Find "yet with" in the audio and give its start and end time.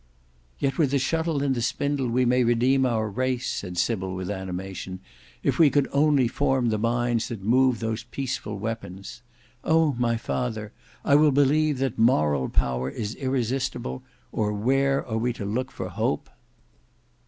0.57-0.89